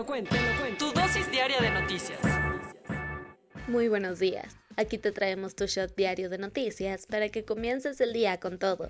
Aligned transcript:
Te 0.00 0.04
lo 0.04 0.06
cuento, 0.06 0.34
te 0.34 0.40
lo 0.40 0.58
cuento. 0.58 0.86
Tu 0.86 0.98
dosis 0.98 1.30
diaria 1.30 1.60
de 1.60 1.70
noticias. 1.70 2.18
Muy 3.68 3.88
buenos 3.88 4.18
días. 4.18 4.56
Aquí 4.78 4.96
te 4.96 5.12
traemos 5.12 5.54
tu 5.54 5.66
shot 5.66 5.94
diario 5.94 6.30
de 6.30 6.38
noticias 6.38 7.04
para 7.04 7.28
que 7.28 7.44
comiences 7.44 8.00
el 8.00 8.14
día 8.14 8.40
con 8.40 8.58
todo. 8.58 8.88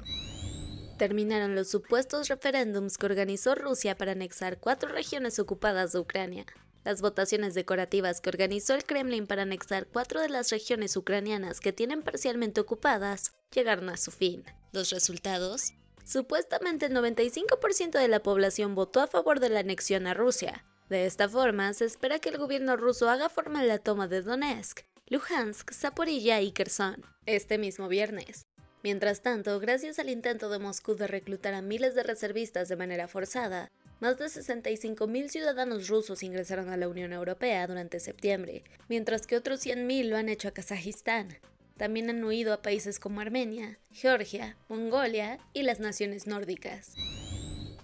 Terminaron 0.98 1.56
los 1.56 1.69
supuestos 1.69 2.28
referéndums 2.28 2.97
que 2.97 3.06
organizó 3.06 3.56
Rusia 3.56 3.97
para 3.97 4.12
anexar 4.12 4.61
cuatro 4.61 4.89
regiones 4.89 5.41
ocupadas 5.41 5.91
de 5.91 5.98
Ucrania. 5.98 6.47
Las 6.84 7.02
votaciones 7.02 7.55
decorativas 7.55 8.20
que 8.20 8.30
organizó 8.30 8.74
el 8.74 8.84
Kremlin 8.84 9.27
para 9.27 9.42
anexar 9.42 9.89
cuatro 9.89 10.20
de 10.20 10.28
las 10.28 10.50
regiones 10.50 10.97
ucranianas 10.97 11.58
que 11.58 11.72
tienen 11.72 12.02
parcialmente 12.02 12.61
ocupadas 12.61 13.33
llegaron 13.52 13.89
a 13.89 13.97
su 13.97 14.12
fin. 14.12 14.45
Los 14.70 14.91
resultados 14.91 15.72
Supuestamente 16.05 16.86
el 16.86 16.95
95% 16.95 17.98
de 17.98 18.08
la 18.08 18.22
población 18.22 18.77
votó 18.77 19.00
a 19.00 19.06
favor 19.06 19.39
de 19.41 19.48
la 19.48 19.61
anexión 19.61 20.06
a 20.06 20.14
Rusia. 20.14 20.64
De 20.91 21.06
esta 21.06 21.28
forma, 21.28 21.72
se 21.72 21.84
espera 21.84 22.19
que 22.19 22.30
el 22.30 22.36
gobierno 22.36 22.77
ruso 22.77 23.08
haga 23.08 23.28
formal 23.28 23.69
la 23.69 23.78
toma 23.78 24.08
de 24.08 24.22
Donetsk, 24.22 24.80
Luhansk, 25.06 25.72
Zaporilla 25.72 26.41
y 26.41 26.50
Kherson 26.50 27.05
este 27.27 27.58
mismo 27.58 27.86
viernes. 27.86 28.48
Mientras 28.83 29.22
tanto, 29.22 29.61
gracias 29.61 30.00
al 30.00 30.11
intento 30.11 30.50
de 30.50 30.58
Moscú 30.58 30.96
de 30.96 31.06
reclutar 31.06 31.55
a 31.55 31.62
miles 31.62 31.94
de 31.94 32.02
reservistas 32.02 32.68
de 32.68 32.74
manera 32.74 33.06
forzada, 33.06 33.70
más 34.00 34.18
de 34.18 34.24
65.000 34.24 35.28
ciudadanos 35.28 35.86
rusos 35.86 36.24
ingresaron 36.24 36.70
a 36.70 36.77
la 36.77 36.88
Unión 36.88 37.12
Europea 37.12 37.68
durante 37.68 38.00
septiembre, 38.00 38.64
mientras 38.88 39.28
que 39.28 39.36
otros 39.36 39.64
100.000 39.64 40.08
lo 40.08 40.16
han 40.16 40.28
hecho 40.28 40.48
a 40.48 40.52
Kazajistán. 40.52 41.38
También 41.77 42.11
han 42.11 42.24
huido 42.24 42.52
a 42.52 42.62
países 42.62 42.98
como 42.98 43.20
Armenia, 43.20 43.78
Georgia, 43.92 44.56
Mongolia 44.68 45.38
y 45.52 45.62
las 45.62 45.78
naciones 45.78 46.27
nórdicas. 46.27 46.94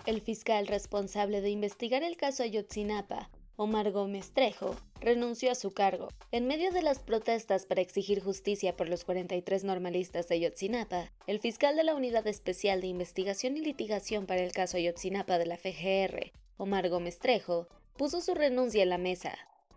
El 0.06 0.20
fiscal 0.20 0.68
responsable 0.68 1.40
de 1.40 1.50
investigar 1.50 2.04
el 2.04 2.16
caso 2.16 2.44
Ayotzinapa, 2.44 3.28
Omar 3.56 3.90
Gómez 3.90 4.30
Trejo, 4.32 4.76
renunció 5.00 5.50
a 5.50 5.56
su 5.56 5.72
cargo. 5.72 6.10
En 6.30 6.46
medio 6.46 6.70
de 6.70 6.80
las 6.80 7.00
protestas 7.00 7.66
para 7.66 7.80
exigir 7.80 8.22
justicia 8.22 8.76
por 8.76 8.88
los 8.88 9.04
43 9.04 9.64
normalistas 9.64 10.28
de 10.28 10.36
Ayotzinapa, 10.36 11.10
el 11.26 11.40
fiscal 11.40 11.74
de 11.74 11.82
la 11.82 11.96
Unidad 11.96 12.24
Especial 12.28 12.80
de 12.80 12.86
Investigación 12.86 13.56
y 13.56 13.62
Litigación 13.62 14.26
para 14.26 14.42
el 14.42 14.52
caso 14.52 14.76
Ayotzinapa 14.76 15.38
de 15.38 15.46
la 15.46 15.56
FGR, 15.56 16.30
Omar 16.56 16.88
Gómez 16.88 17.18
Trejo, 17.18 17.66
puso 17.96 18.20
su 18.20 18.34
renuncia 18.34 18.84
en 18.84 18.90
la 18.90 18.98
mesa. 18.98 19.36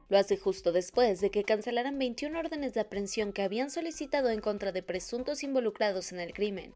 Lo 0.10 0.20
hace 0.20 0.38
justo 0.38 0.72
después 0.72 1.22
de 1.22 1.32
que 1.32 1.44
cancelaran 1.44 1.98
21 1.98 2.38
órdenes 2.38 2.76
de 2.76 2.82
aprehensión 2.82 3.34
que 3.34 3.42
habían 3.42 3.72
solicitado 3.72 4.30
en 4.30 4.42
contra 4.42 4.72
de 4.74 4.84
presuntos 4.84 5.42
involucrados 5.42 6.12
en 6.12 6.20
el 6.20 6.34
crimen. 6.34 6.76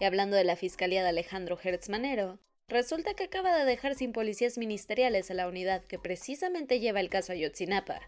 Y 0.00 0.06
hablando 0.06 0.36
de 0.36 0.44
la 0.44 0.56
Fiscalía 0.56 1.02
de 1.02 1.10
Alejandro 1.10 1.58
Hertz 1.62 1.90
Manero, 1.90 2.38
Resulta 2.68 3.12
que 3.12 3.24
acaba 3.24 3.56
de 3.58 3.64
dejar 3.66 3.94
sin 3.94 4.12
policías 4.12 4.56
ministeriales 4.56 5.30
a 5.30 5.34
la 5.34 5.46
unidad 5.48 5.84
que 5.84 5.98
precisamente 5.98 6.80
lleva 6.80 7.00
el 7.00 7.10
caso 7.10 7.32
Ayotzinapa. 7.32 8.00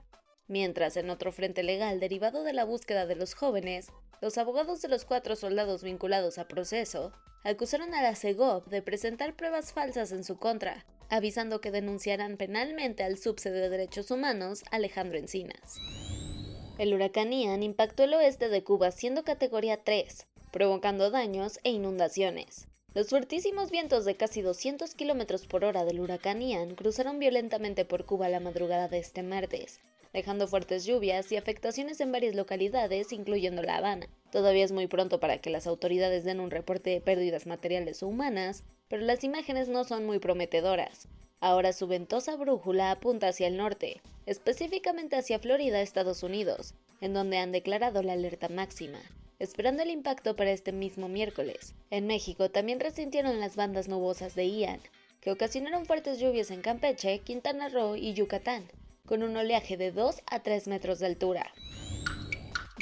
Mientras 0.49 0.97
en 0.97 1.11
otro 1.11 1.31
frente 1.31 1.63
legal 1.63 2.01
derivado 2.01 2.43
de 2.43 2.55
la 2.55 2.65
búsqueda 2.65 3.05
de 3.07 3.17
los 3.17 3.35
jóvenes, 3.35 3.89
los 4.23 4.39
abogados 4.39 4.81
de 4.81 4.89
los 4.89 5.05
cuatro 5.05 5.37
soldados 5.37 5.83
vinculados 5.83 6.39
a 6.39 6.49
proceso 6.49 7.13
acusaron 7.45 7.95
a 7.95 8.03
la 8.03 8.17
CEGOP 8.17 8.69
de 8.69 8.81
presentar 8.81 9.37
pruebas 9.37 9.73
falsas 9.73 10.11
en 10.11 10.25
su 10.25 10.39
contra, 10.39 10.87
avisando 11.11 11.61
que 11.61 11.71
denunciarán 11.71 12.39
penalmente 12.39 13.05
al 13.05 13.19
subsede 13.19 13.61
de 13.61 13.69
Derechos 13.69 14.11
Humanos, 14.11 14.65
Alejandro 14.71 15.19
Encinas. 15.19 15.77
El 16.79 16.95
huracán 16.95 17.31
Ian 17.31 17.63
impactó 17.63 18.05
el 18.05 18.15
oeste 18.15 18.49
de 18.49 18.65
Cuba 18.65 18.91
siendo 18.91 19.23
categoría 19.23 19.85
3, 19.85 20.27
provocando 20.51 21.11
daños 21.11 21.61
e 21.63 21.71
inundaciones. 21.71 22.69
Los 22.97 23.11
fuertísimos 23.11 23.71
vientos 23.71 24.07
de 24.07 24.15
casi 24.15 24.41
200 24.41 24.95
km 24.95 25.47
por 25.49 25.67
hora 25.67 25.85
del 25.85 26.01
huracán 26.01 26.41
Ian 26.41 26.75
cruzaron 26.75 27.19
violentamente 27.19 27.85
por 27.85 28.07
Cuba 28.07 28.31
la 28.31 28.41
madrugada 28.41 28.89
de 28.89 28.97
este 28.97 29.23
martes, 29.23 29.81
dejando 30.15 30.49
fuertes 30.49 30.87
lluvias 30.87 31.31
y 31.31 31.37
afectaciones 31.37 32.01
en 32.01 32.11
varias 32.11 32.35
localidades, 32.35 33.13
incluyendo 33.13 33.61
La 33.61 33.77
Habana. 33.77 34.07
Todavía 34.33 34.65
es 34.65 34.73
muy 34.73 34.87
pronto 34.87 35.21
para 35.21 35.43
que 35.43 35.51
las 35.51 35.67
autoridades 35.67 36.25
den 36.25 36.41
un 36.41 36.51
reporte 36.51 36.89
de 36.89 37.03
pérdidas 37.03 37.47
materiales 37.47 38.03
o 38.03 38.09
humanas, 38.09 38.65
pero 38.89 39.03
las 39.03 39.25
imágenes 39.25 39.69
no 39.69 39.85
son 39.85 40.07
muy 40.07 40.19
prometedoras. 40.19 41.07
Ahora 41.39 41.75
su 41.75 41.87
ventosa 41.89 42.35
brújula 42.37 42.93
apunta 42.93 43.29
hacia 43.29 43.47
el 43.47 43.59
norte, 43.59 44.01
específicamente 44.25 45.17
hacia 45.17 45.39
Florida, 45.39 45.83
Estados 45.83 46.23
Unidos, 46.23 46.73
en 47.03 47.13
donde 47.13 47.37
han 47.37 47.53
declarado 47.53 48.03
la 48.03 48.15
alerta 48.15 48.49
máxima 48.49 49.03
esperando 49.39 49.83
el 49.83 49.91
impacto 49.91 50.37
para 50.37 50.51
este 50.51 50.73
mismo 50.73 51.09
miércoles. 51.09 51.75
En 51.91 52.07
México 52.07 52.51
también 52.51 52.81
resintieron 52.81 53.41
las 53.41 53.57
bandas 53.57 53.89
nubosas 53.89 54.35
de 54.35 54.49
Ian, 54.49 54.81
que 55.21 55.31
ocasionaron 55.31 55.87
fuertes 55.87 56.19
lluvias 56.19 56.51
en 56.51 56.63
Campeche, 56.63 57.19
Quintana 57.21 57.69
Roo 57.69 57.97
y 57.97 58.15
Yucatán, 58.15 58.71
con 59.07 59.23
un 59.23 59.37
oleaje 59.37 59.77
de 59.77 59.93
2 59.93 60.23
a 60.27 60.43
3 60.43 60.69
metros 60.69 60.99
de 60.99 61.07
altura. 61.07 61.53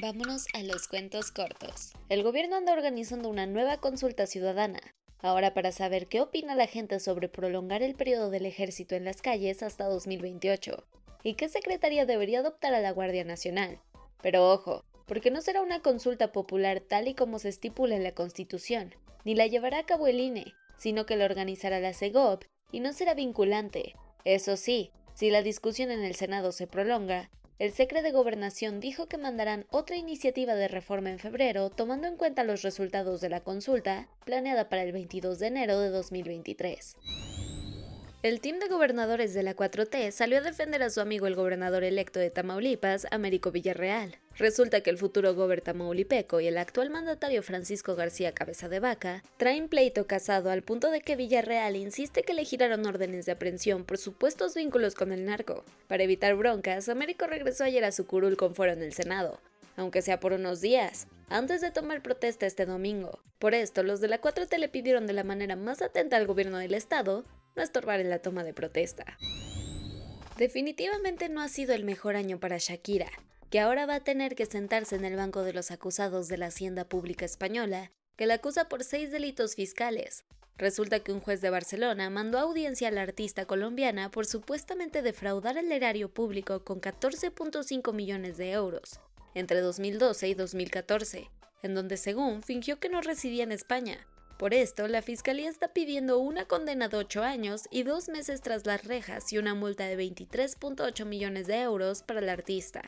Vámonos 0.01 0.47
a 0.55 0.63
los 0.63 0.89
cuentos 0.89 1.31
cortos. 1.31 1.93
El 2.09 2.23
gobierno 2.23 2.57
anda 2.57 2.73
organizando 2.73 3.29
una 3.29 3.47
nueva 3.47 3.79
consulta 3.79 4.27
ciudadana, 4.27 4.81
ahora 5.21 5.55
para 5.55 5.73
saber 5.73 6.09
qué 6.09 6.21
opina 6.21 6.55
la 6.55 6.67
gente 6.67 7.01
sobre 7.01 7.29
prolongar 7.29 7.83
el 7.83 7.95
periodo 7.95 8.29
del 8.29 8.45
ejército 8.45 8.95
en 8.95 9.05
las 9.05 9.23
calles 9.23 9.63
hasta 9.63 9.87
2028, 9.87 10.85
y 11.23 11.35
qué 11.35 11.49
secretaría 11.49 12.05
debería 12.05 12.41
adoptar 12.41 12.75
a 12.75 12.81
la 12.81 12.91
Guardia 12.91 13.25
Nacional. 13.25 13.81
Pero 14.21 14.53
ojo, 14.53 14.85
porque 15.07 15.31
no 15.31 15.41
será 15.41 15.61
una 15.61 15.81
consulta 15.81 16.33
popular 16.33 16.81
tal 16.81 17.09
y 17.09 17.15
como 17.15 17.39
se 17.39 17.49
estipula 17.49 17.97
en 17.97 18.03
la 18.03 18.13
Constitución, 18.13 18.95
ni 19.25 19.35
la 19.35 19.47
llevará 19.47 19.79
a 19.79 19.87
cabo 19.87 20.07
el 20.07 20.21
INE, 20.21 20.55
sino 20.77 21.07
que 21.07 21.17
la 21.17 21.25
organizará 21.25 21.81
la 21.81 21.95
CEGOP 21.95 22.45
y 22.73 22.81
no 22.81 22.93
será 22.93 23.15
vinculante. 23.15 23.95
Eso 24.25 24.57
sí, 24.57 24.91
si 25.15 25.31
la 25.31 25.43
discusión 25.43 25.91
en 25.91 26.03
el 26.03 26.15
Senado 26.15 26.53
se 26.53 26.67
prolonga, 26.67 27.31
el 27.61 27.73
secre 27.73 28.03
de 28.03 28.11
Gobernación 28.11 28.81
dijo 28.81 29.07
que 29.07 29.17
mandarán 29.17 29.65
otra 29.71 29.97
iniciativa 29.97 30.57
de 30.57 30.67
reforma 30.67 31.11
en 31.11 31.21
febrero 31.21 31.71
tomando 31.71 32.09
en 32.09 32.17
cuenta 32.17 32.43
los 32.43 32.63
resultados 32.63 33.21
de 33.21 33.29
la 33.29 33.43
consulta 33.43 34.09
planeada 34.25 34.69
para 34.69 34.83
el 34.83 34.93
22 34.93 35.39
de 35.39 35.47
enero 35.47 35.79
de 35.79 35.91
2023. 35.91 36.97
El 38.25 38.41
team 38.41 38.59
de 38.59 38.69
gobernadores 38.69 39.35
de 39.35 39.43
la 39.43 39.55
4T 39.55 40.11
salió 40.11 40.39
a 40.39 40.41
defender 40.41 40.83
a 40.83 40.89
su 40.89 41.03
amigo 41.03 41.27
el 41.27 41.35
gobernador 41.35 41.85
electo 41.85 42.19
de 42.19 42.31
Tamaulipas, 42.31 43.07
Américo 43.11 43.51
Villarreal. 43.51 44.17
Resulta 44.39 44.81
que 44.81 44.89
el 44.89 44.97
futuro 44.97 45.35
gobernador 45.35 45.61
tamaulipeco 45.61 46.41
y 46.41 46.47
el 46.47 46.57
actual 46.57 46.89
mandatario 46.89 47.43
Francisco 47.43 47.95
García 47.97 48.33
Cabeza 48.33 48.71
de 48.71 48.81
Vaca 48.81 49.23
traen 49.37 49.69
pleito 49.69 50.07
casado 50.07 50.49
al 50.49 50.63
punto 50.63 50.91
de 50.91 51.03
que 51.03 51.17
Villarreal 51.17 51.77
insiste 51.77 52.23
que 52.23 52.33
le 52.33 52.47
giraron 52.47 52.87
órdenes 52.87 53.27
de 53.27 53.33
aprehensión 53.33 53.85
por 53.85 53.99
supuestos 53.99 54.55
vínculos 54.55 54.95
con 54.95 55.13
el 55.13 55.27
narco. 55.27 55.63
Para 55.87 56.05
evitar 56.05 56.35
broncas, 56.35 56.89
Américo 56.89 57.27
regresó 57.27 57.65
ayer 57.65 57.85
a 57.85 57.93
su 57.93 58.07
curul 58.07 58.39
con 58.39 58.55
fuero 58.55 58.73
en 58.73 58.83
el 58.83 58.95
Senado, 58.95 59.39
aunque 59.77 60.01
sea 60.01 60.19
por 60.19 60.33
unos 60.33 60.63
días, 60.63 61.09
antes 61.29 61.61
de 61.61 61.73
tomar 61.73 62.01
protesta 62.01 62.47
este 62.47 62.65
domingo. 62.65 63.19
Por 63.39 63.53
esto, 63.53 63.83
los 63.83 64.01
de 64.01 64.09
la 64.09 64.23
4T 64.23 64.57
le 64.57 64.71
pidieron 64.71 65.07
de 65.07 65.13
la 65.13 65.25
manera 65.25 65.57
más 65.57 65.83
atenta 65.83 66.17
al 66.17 66.27
gobierno 66.27 66.57
del 66.57 66.73
estado 66.73 67.27
no 67.57 67.63
estorbar 67.63 68.01
en 68.01 68.11
la 68.11 68.21
toma 68.21 68.45
de 68.45 68.55
protesta. 68.55 69.19
Definitivamente 70.39 71.29
no 71.29 71.41
ha 71.41 71.49
sido 71.49 71.75
el 71.75 71.85
mejor 71.85 72.17
año 72.17 72.41
para 72.41 72.59
Shakira, 72.59 73.11
que 73.51 73.61
ahora 73.61 73.87
va 73.87 73.97
a 73.97 74.05
tener 74.05 74.35
que 74.35 74.47
sentarse 74.47 74.97
en 74.97 75.05
el 75.05 75.17
banco 75.17 75.43
de 75.43 75.53
los 75.53 75.71
acusados 75.71 76.29
de 76.29 76.39
la 76.39 76.47
Hacienda 76.47 76.85
Pública 76.85 77.25
Española, 77.25 77.93
que 78.17 78.27
la 78.27 78.35
acusa 78.35 78.69
por 78.69 78.83
seis 78.83 79.11
delitos 79.13 79.55
fiscales. 79.55 80.25
Resulta 80.57 81.01
que 81.01 81.13
un 81.13 81.21
juez 81.21 81.41
de 81.41 81.51
Barcelona 81.51 82.11
mandó 82.11 82.39
audiencia 82.39 82.89
a 82.89 82.91
la 82.91 83.03
artista 83.03 83.45
colombiana 83.45 84.11
por 84.11 84.27
supuestamente 84.27 85.03
defraudar 85.03 85.59
el 85.59 85.71
erario 85.73 86.09
público 86.09 86.65
con 86.65 86.81
14.5 86.81 87.93
millones 87.93 88.37
de 88.37 88.53
euros 88.53 89.01
entre 89.35 89.61
2012 89.61 90.29
y 90.29 90.35
2014, 90.35 91.31
en 91.63 91.75
donde 91.75 91.97
según 91.97 92.43
fingió 92.43 92.79
que 92.79 92.89
no 92.89 93.01
residía 93.01 93.45
en 93.45 93.53
España. 93.53 94.07
Por 94.39 94.53
esto, 94.53 94.89
la 94.89 95.01
fiscalía 95.01 95.49
está 95.49 95.69
pidiendo 95.69 96.19
una 96.19 96.47
condena 96.47 96.89
de 96.89 96.97
8 96.97 97.23
años 97.23 97.69
y 97.71 97.85
dos 97.85 98.09
meses 98.09 98.41
tras 98.41 98.67
las 98.67 98.85
rejas 98.85 99.33
y 99.33 99.39
una 99.39 99.55
multa 99.55 99.87
de 99.87 99.97
23.8 99.97 101.05
millones 101.05 101.47
de 101.47 101.61
euros 101.61 102.03
para 102.03 102.21
el 102.21 102.29
artista. 102.29 102.83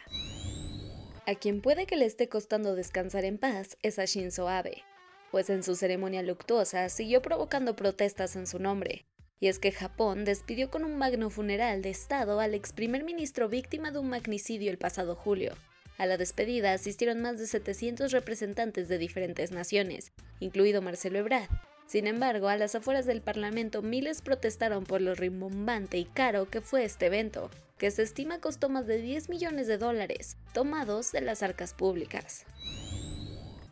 A 1.25 1.35
quien 1.35 1.61
puede 1.61 1.87
que 1.87 1.97
le 1.97 2.05
esté 2.05 2.29
costando 2.29 2.75
descansar 2.75 3.25
en 3.25 3.39
paz 3.39 3.77
es 3.83 3.99
a 3.99 4.05
Shinzo 4.05 4.49
Abe, 4.49 4.83
pues 5.31 5.49
en 5.49 5.63
su 5.63 5.77
ceremonia 5.77 6.23
luctuosa 6.23 6.89
siguió 6.89 7.23
provocando 7.23 7.77
protestas 7.77 8.35
en 8.35 8.47
su 8.47 8.59
nombre. 8.59 9.07
Y 9.39 9.49
es 9.49 9.59
que 9.59 9.71
Japón 9.71 10.25
despidió 10.25 10.71
con 10.71 10.85
un 10.85 10.97
magno 10.97 11.31
funeral 11.31 11.83
de 11.83 11.91
Estado 11.91 12.41
al 12.41 12.55
ex 12.55 12.73
primer 12.73 13.05
ministro 13.05 13.49
víctima 13.49 13.91
de 13.91 13.99
un 13.99 14.09
magnicidio 14.09 14.71
el 14.71 14.79
pasado 14.79 15.15
julio. 15.15 15.53
A 15.99 16.07
la 16.07 16.19
despedida 16.19 16.73
asistieron 16.73 17.23
más 17.23 17.39
de 17.39 17.47
700 17.47 18.13
representantes 18.13 18.89
de 18.89 18.99
diferentes 18.99 19.51
naciones, 19.51 20.13
incluido 20.41 20.83
Marcelo 20.83 21.19
Ebrard. 21.19 21.49
Sin 21.87 22.07
embargo, 22.07 22.49
a 22.49 22.57
las 22.57 22.75
afueras 22.75 23.07
del 23.07 23.23
Parlamento 23.23 23.81
miles 23.81 24.21
protestaron 24.21 24.85
por 24.85 25.01
lo 25.01 25.15
rimbombante 25.15 25.99
y 25.99 26.05
caro 26.05 26.51
que 26.51 26.61
fue 26.61 26.85
este 26.85 27.07
evento, 27.07 27.51
que 27.79 27.91
se 27.91 28.03
estima 28.03 28.41
costó 28.41 28.69
más 28.69 28.87
de 28.87 29.01
10 29.01 29.29
millones 29.29 29.69
de 29.69 29.79
dólares, 29.79 30.37
tomados 30.53 31.13
de 31.13 31.21
las 31.21 31.43
arcas 31.43 31.75
públicas. 31.75 32.45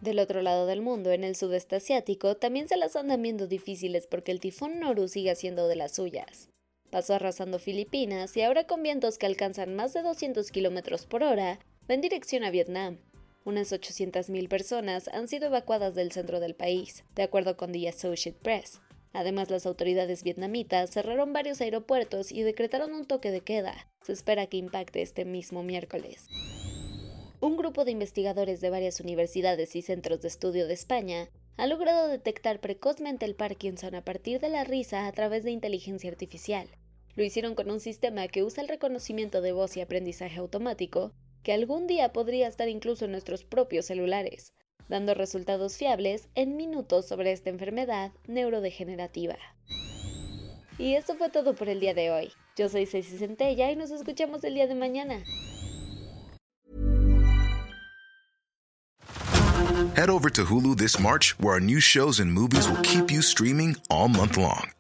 Del 0.01 0.19
otro 0.19 0.43
lado 0.43 0.67
del 0.67 0.81
mundo, 0.81 1.13
en 1.13 1.25
el 1.25 1.35
sudeste 1.35 1.77
asiático, 1.77 2.37
también 2.37 2.69
se 2.69 2.77
las 2.77 2.95
andan 2.95 3.23
viendo 3.23 3.47
difíciles 3.47 4.07
porque 4.07 4.33
el 4.33 4.41
tifón 4.41 4.79
Noru 4.79 5.09
sigue 5.09 5.31
haciendo 5.31 5.67
de 5.67 5.77
las 5.77 5.95
suyas. 5.95 6.51
Pasó 6.91 7.15
arrasando 7.15 7.59
Filipinas 7.59 8.37
y 8.37 8.43
ahora 8.43 8.65
con 8.65 8.83
vientos 8.83 9.19
que 9.19 9.27
alcanzan 9.27 9.75
más 9.75 9.95
de 9.95 10.03
200 10.03 10.51
km 10.51 11.07
por 11.07 11.25
hora, 11.25 11.59
va 11.89 11.95
en 11.95 12.01
dirección 12.01 12.45
a 12.45 12.51
Vietnam. 12.51 12.99
Unas 13.45 13.73
800.000 13.73 14.49
personas 14.49 15.09
han 15.09 15.29
sido 15.29 15.47
evacuadas 15.47 15.95
del 15.95 16.13
centro 16.13 16.41
del 16.41 16.55
país, 16.55 17.05
de 17.15 17.23
acuerdo 17.23 17.57
con 17.57 17.73
The 17.73 17.89
Associated 17.89 18.41
Press. 18.41 18.81
Además, 19.13 19.51
las 19.51 19.67
autoridades 19.67 20.25
vietnamitas 20.25 20.91
cerraron 20.91 21.33
varios 21.33 21.61
aeropuertos 21.61 22.33
y 22.33 22.43
decretaron 22.43 22.95
un 22.95 23.05
toque 23.07 23.31
de 23.31 23.43
queda. 23.43 23.87
Se 24.03 24.13
espera 24.13 24.47
que 24.47 24.57
impacte 24.57 25.03
este 25.03 25.25
mismo 25.25 25.63
miércoles. 25.63 26.27
Un 27.41 27.57
grupo 27.57 27.85
de 27.85 27.91
investigadores 27.91 28.63
de 28.63 28.71
varias 28.71 29.01
universidades 29.01 29.77
y 29.77 29.83
centros 29.83 30.23
de 30.23 30.29
estudio 30.29 30.67
de 30.67 30.75
España 30.75 31.29
ha 31.59 31.67
logrado 31.67 32.09
detectar 32.09 32.61
precozmente 32.61 33.27
el 33.27 33.35
Parkinson 33.35 33.95
a 33.95 34.03
partir 34.03 34.41
de 34.41 34.49
la 34.49 34.65
risa 34.65 35.07
a 35.07 35.13
través 35.13 35.45
de 35.45 35.51
inteligencia 35.51 36.11
artificial. 36.11 36.67
Lo 37.15 37.23
hicieron 37.23 37.55
con 37.55 37.71
un 37.71 37.79
sistema 37.79 38.27
que 38.27 38.43
usa 38.43 38.63
el 38.63 38.69
reconocimiento 38.69 39.41
de 39.43 39.53
voz 39.53 39.77
y 39.77 39.81
aprendizaje 39.81 40.41
automático, 40.41 41.13
que 41.45 41.53
algún 41.53 41.87
día 41.87 42.13
podría 42.13 42.49
estar 42.49 42.69
incluso 42.69 43.05
en 43.05 43.13
nuestros 43.13 43.45
propios 43.45 43.87
celulares, 43.87 44.55
dando 44.89 45.15
resultados 45.15 45.77
fiables 45.77 46.29
en 46.35 46.57
minutos 46.57 47.07
sobre 47.07 47.31
esta 47.33 47.51
enfermedad 47.51 48.13
neurodegenerativa. 48.27 49.37
Y 50.79 50.95
esto 50.95 51.15
fue 51.15 51.31
todo 51.31 51.55
por 51.55 51.69
el 51.69 51.79
día 51.79 51.95
de 51.95 52.11
hoy. 52.11 52.33
Yo 52.57 52.69
soy 52.69 52.87
Ceci 52.87 53.19
Centella 53.19 53.71
y 53.71 53.77
nos 53.77 53.91
escuchamos 53.91 54.43
el 54.43 54.55
día 54.55 54.67
de 54.67 54.75
mañana. 54.75 55.23
Head 59.97 60.11
over 60.11 60.31
to 60.31 60.45
Hulu 60.45 60.77
this 60.77 60.99
March, 60.99 61.39
where 61.39 61.55
our 61.55 61.61
new 61.61 61.79
shows 61.79 62.19
and 62.19 62.33
movies 62.33 62.69
will 62.69 62.83
keep 62.83 63.13
you 63.13 63.23
streaming 63.23 63.77
all 63.89 64.09
month 64.09 64.37
long. 64.37 64.73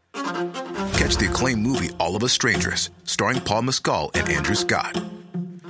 Catch 0.95 1.19
the 1.19 1.29
acclaimed 1.31 1.63
movie 1.63 1.91
All 2.01 2.17
of 2.17 2.25
Us 2.25 2.33
Strangers, 2.33 2.91
starring 3.05 3.41
Paul 3.41 3.63
Mescal 3.63 4.11
and 4.15 4.29
Andrew 4.29 4.57
Scott. 4.57 5.01